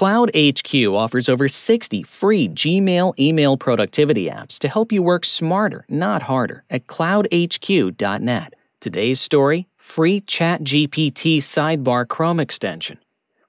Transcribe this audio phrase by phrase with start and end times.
[0.00, 5.84] Cloud HQ offers over 60 free Gmail email productivity apps to help you work smarter,
[5.90, 8.54] not harder, at cloudhq.net.
[8.80, 12.96] Today's story free ChatGPT Sidebar Chrome extension.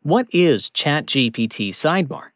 [0.01, 2.31] What is ChatGPT Sidebar?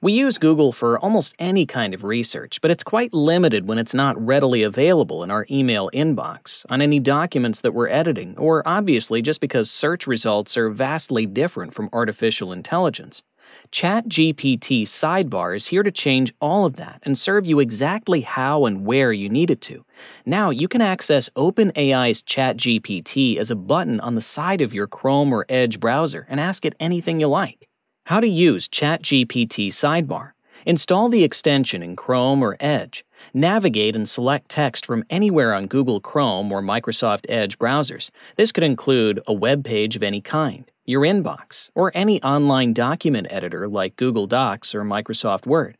[0.00, 3.92] We use Google for almost any kind of research, but it's quite limited when it's
[3.92, 9.20] not readily available in our email inbox, on any documents that we're editing, or obviously
[9.20, 13.22] just because search results are vastly different from artificial intelligence.
[13.70, 18.84] ChatGPT Sidebar is here to change all of that and serve you exactly how and
[18.84, 19.84] where you need it to.
[20.24, 25.32] Now you can access OpenAI's ChatGPT as a button on the side of your Chrome
[25.32, 27.68] or Edge browser and ask it anything you like.
[28.06, 30.32] How to use ChatGPT Sidebar.
[30.66, 33.04] Install the extension in Chrome or Edge.
[33.32, 38.10] Navigate and select text from anywhere on Google Chrome or Microsoft Edge browsers.
[38.36, 43.26] This could include a web page of any kind, your inbox, or any online document
[43.28, 45.76] editor like Google Docs or Microsoft Word.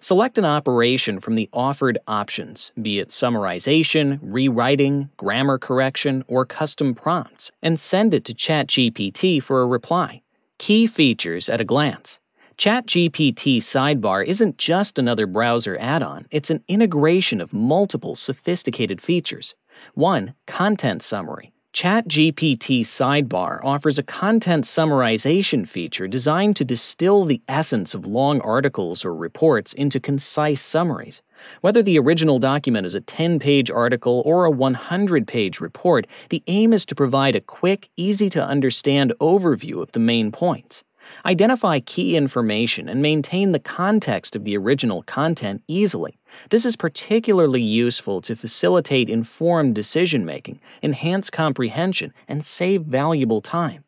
[0.00, 6.92] Select an operation from the offered options, be it summarization, rewriting, grammar correction, or custom
[6.92, 10.22] prompts, and send it to ChatGPT for a reply.
[10.58, 12.18] Key features at a glance.
[12.56, 19.54] ChatGPT Sidebar isn't just another browser add on, it's an integration of multiple sophisticated features.
[19.94, 20.34] 1.
[20.48, 21.52] Content Summary.
[21.74, 29.04] ChatGPT Sidebar offers a content summarization feature designed to distill the essence of long articles
[29.04, 31.20] or reports into concise summaries.
[31.60, 36.42] Whether the original document is a 10 page article or a 100 page report, the
[36.46, 40.82] aim is to provide a quick, easy to understand overview of the main points.
[41.24, 46.18] Identify key information and maintain the context of the original content easily.
[46.50, 53.84] This is particularly useful to facilitate informed decision making, enhance comprehension, and save valuable time.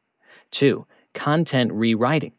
[0.50, 0.86] 2.
[1.14, 2.32] Content rewriting.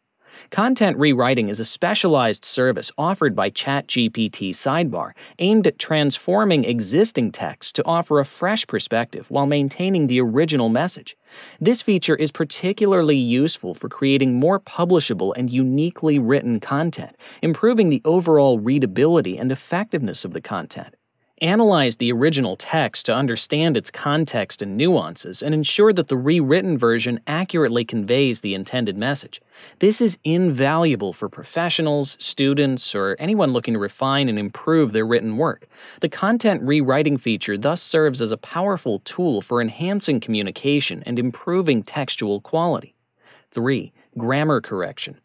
[0.50, 7.76] Content rewriting is a specialized service offered by ChatGPT Sidebar aimed at transforming existing text
[7.76, 11.16] to offer a fresh perspective while maintaining the original message.
[11.60, 18.02] This feature is particularly useful for creating more publishable and uniquely written content, improving the
[18.04, 20.94] overall readability and effectiveness of the content.
[21.40, 26.76] Analyze the original text to understand its context and nuances and ensure that the rewritten
[26.76, 29.40] version accurately conveys the intended message.
[29.78, 35.38] This is invaluable for professionals, students, or anyone looking to refine and improve their written
[35.38, 35.66] work.
[36.00, 41.82] The content rewriting feature thus serves as a powerful tool for enhancing communication and improving
[41.82, 42.94] textual quality.
[43.52, 43.90] 3.
[44.18, 45.18] Grammar correction.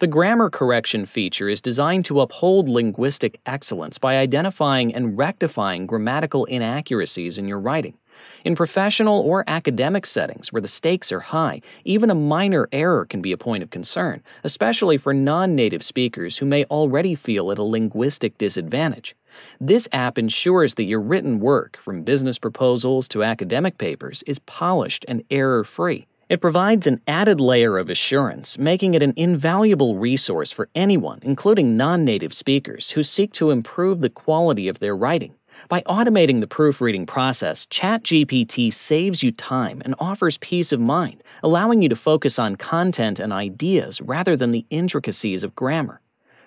[0.00, 6.46] The grammar correction feature is designed to uphold linguistic excellence by identifying and rectifying grammatical
[6.46, 7.98] inaccuracies in your writing.
[8.42, 13.20] In professional or academic settings where the stakes are high, even a minor error can
[13.20, 17.58] be a point of concern, especially for non native speakers who may already feel at
[17.58, 19.14] a linguistic disadvantage.
[19.60, 25.04] This app ensures that your written work, from business proposals to academic papers, is polished
[25.08, 26.06] and error free.
[26.30, 31.76] It provides an added layer of assurance, making it an invaluable resource for anyone, including
[31.76, 35.34] non native speakers, who seek to improve the quality of their writing.
[35.68, 41.82] By automating the proofreading process, ChatGPT saves you time and offers peace of mind, allowing
[41.82, 46.00] you to focus on content and ideas rather than the intricacies of grammar.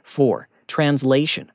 [0.03, 0.47] 4.
[0.67, 1.51] Translation.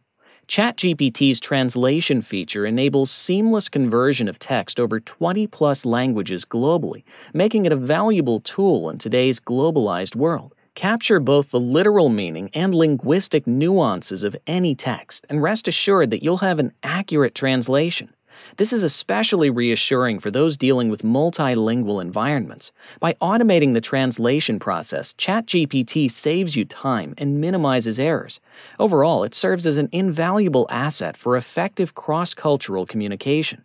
[0.49, 7.05] ChatGPT's translation feature enables seamless conversion of text over 20 plus languages globally,
[7.35, 10.55] making it a valuable tool in today's globalized world.
[10.75, 16.23] Capture both the literal meaning and linguistic nuances of any text, and rest assured that
[16.23, 18.09] you'll have an accurate translation.
[18.56, 22.72] This is especially reassuring for those dealing with multilingual environments.
[23.00, 28.41] By automating the translation process, ChatGPT saves you time and minimizes errors.
[28.78, 33.65] Overall, it serves as an invaluable asset for effective cross cultural communication.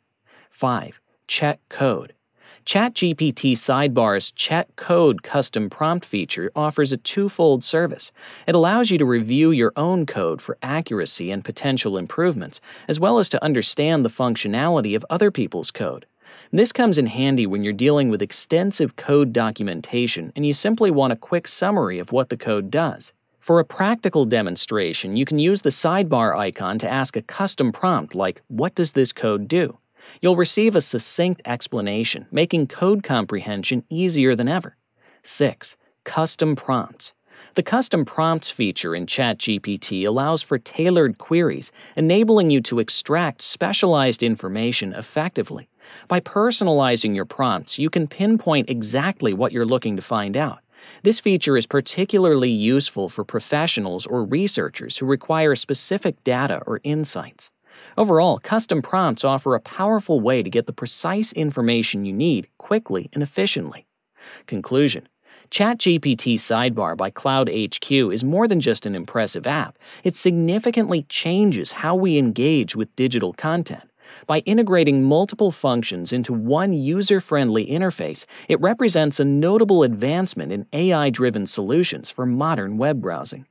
[0.50, 1.02] 5.
[1.28, 2.14] Check code.
[2.66, 8.14] ChatGPT Sidebar's Check Code custom prompt feature offers a twofold service.
[8.48, 13.20] It allows you to review your own code for accuracy and potential improvements, as well
[13.20, 16.06] as to understand the functionality of other people's code.
[16.52, 21.12] This comes in handy when you're dealing with extensive code documentation and you simply want
[21.12, 23.12] a quick summary of what the code does.
[23.40, 28.16] For a practical demonstration, you can use the sidebar icon to ask a custom prompt
[28.16, 29.78] like, What does this code do?
[30.22, 34.78] You'll receive a succinct explanation, making code comprehension easier than ever.
[35.24, 35.78] 6.
[36.04, 37.14] Custom prompts.
[37.56, 44.24] The custom prompts feature in ChatGPT allows for tailored queries, enabling you to extract specialized
[44.24, 45.70] information effectively.
[46.08, 50.60] By personalizing your prompts, you can pinpoint exactly what you're looking to find out.
[51.04, 57.52] This feature is particularly useful for professionals or researchers who require specific data or insights.
[57.98, 63.10] Overall, custom prompts offer a powerful way to get the precise information you need quickly
[63.14, 63.86] and efficiently.
[64.48, 65.08] Conclusion
[65.52, 71.96] ChatGPT Sidebar by CloudHQ is more than just an impressive app, it significantly changes how
[71.96, 73.84] we engage with digital content.
[74.26, 80.66] By integrating multiple functions into one user friendly interface, it represents a notable advancement in
[80.74, 83.46] AI driven solutions for modern web browsing.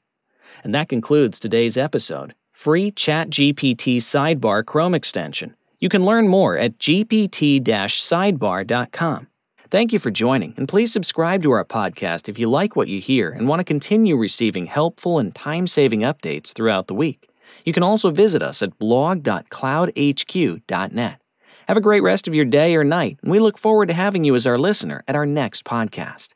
[0.65, 2.35] And that concludes today's episode.
[2.53, 5.57] Free ChatGPT Sidebar Chrome extension.
[5.81, 9.27] You can learn more at gpt sidebar.com.
[9.71, 13.01] Thank you for joining, and please subscribe to our podcast if you like what you
[13.01, 17.31] hear and want to continue receiving helpful and time saving updates throughout the week.
[17.65, 21.19] You can also visit us at blog.cloudhq.net.
[21.69, 24.25] Have a great rest of your day or night, and we look forward to having
[24.25, 26.29] you as our listener at our next podcast.